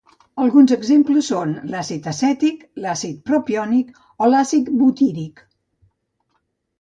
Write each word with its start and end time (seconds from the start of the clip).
Alguns 0.43 0.71
exemples 0.75 1.27
són: 1.33 1.51
l'àcid 1.73 2.07
acètic, 2.11 2.63
l'àcid 2.85 3.19
propiònic 3.27 3.91
o 4.25 4.31
l'àcid 4.31 4.73
butíric. 4.81 5.45